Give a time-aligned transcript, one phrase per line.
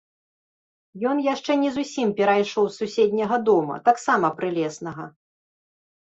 [1.09, 5.05] Ён яшчэ не зусім перайшоў з суседняга дома, таксама прылеснага.